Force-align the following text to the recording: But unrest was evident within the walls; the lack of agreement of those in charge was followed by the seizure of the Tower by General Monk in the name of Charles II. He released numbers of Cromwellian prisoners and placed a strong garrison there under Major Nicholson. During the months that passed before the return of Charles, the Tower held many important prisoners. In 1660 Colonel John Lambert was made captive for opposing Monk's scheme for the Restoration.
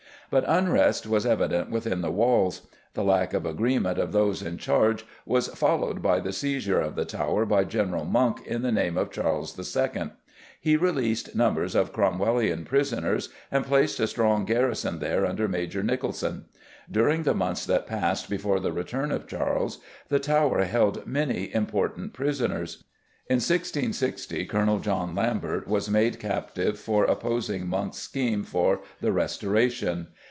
But 0.31 0.45
unrest 0.47 1.05
was 1.05 1.25
evident 1.25 1.71
within 1.71 1.99
the 1.99 2.09
walls; 2.09 2.61
the 2.93 3.03
lack 3.03 3.33
of 3.33 3.45
agreement 3.45 3.97
of 3.97 4.13
those 4.13 4.41
in 4.41 4.57
charge 4.57 5.05
was 5.25 5.49
followed 5.49 6.01
by 6.01 6.21
the 6.21 6.31
seizure 6.31 6.79
of 6.79 6.95
the 6.95 7.03
Tower 7.03 7.45
by 7.45 7.65
General 7.65 8.05
Monk 8.05 8.39
in 8.47 8.61
the 8.61 8.71
name 8.71 8.97
of 8.97 9.11
Charles 9.11 9.59
II. 9.59 10.11
He 10.57 10.77
released 10.77 11.35
numbers 11.35 11.75
of 11.75 11.91
Cromwellian 11.91 12.63
prisoners 12.63 13.27
and 13.51 13.65
placed 13.65 13.99
a 13.99 14.07
strong 14.07 14.45
garrison 14.45 14.99
there 14.99 15.25
under 15.25 15.49
Major 15.49 15.83
Nicholson. 15.83 16.45
During 16.89 17.23
the 17.23 17.35
months 17.35 17.65
that 17.65 17.85
passed 17.85 18.29
before 18.29 18.61
the 18.61 18.71
return 18.71 19.11
of 19.11 19.27
Charles, 19.27 19.79
the 20.07 20.19
Tower 20.19 20.63
held 20.63 21.05
many 21.05 21.53
important 21.53 22.13
prisoners. 22.13 22.85
In 23.29 23.35
1660 23.35 24.45
Colonel 24.45 24.79
John 24.79 25.13
Lambert 25.13 25.67
was 25.67 25.89
made 25.89 26.19
captive 26.19 26.79
for 26.79 27.03
opposing 27.03 27.67
Monk's 27.67 27.97
scheme 27.97 28.43
for 28.45 28.79
the 29.01 29.11
Restoration. 29.11 30.07